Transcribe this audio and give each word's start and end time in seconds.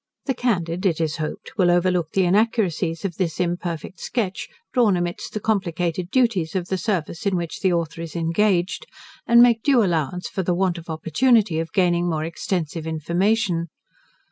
The 0.25 0.33
candid, 0.33 0.83
it 0.87 0.99
is 0.99 1.17
hoped, 1.17 1.59
will 1.59 1.69
overlook 1.69 2.13
the 2.13 2.23
inaccuracies 2.25 3.05
of 3.05 3.17
this 3.17 3.39
imperfect 3.39 3.99
sketch, 3.99 4.49
drawn 4.73 4.97
amidst 4.97 5.33
the 5.33 5.39
complicated 5.39 6.09
duties 6.09 6.55
of 6.55 6.69
the 6.69 6.77
service 6.79 7.27
in 7.27 7.35
which 7.35 7.59
the 7.59 7.71
Author 7.71 8.01
is 8.01 8.15
engaged, 8.15 8.87
and 9.27 9.43
make 9.43 9.61
due 9.61 9.83
allowance 9.83 10.27
for 10.27 10.41
the 10.41 10.55
want 10.55 10.79
of 10.79 10.89
opportunity 10.89 11.59
of 11.59 11.71
gaining 11.71 12.09
more 12.09 12.23
extensive 12.23 12.87
information. 12.87 13.67